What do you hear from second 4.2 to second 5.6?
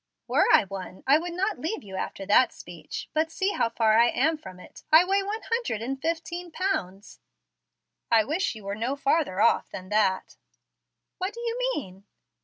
from it. I weigh one